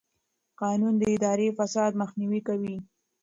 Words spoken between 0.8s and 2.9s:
د اداري فساد مخنیوی کوي.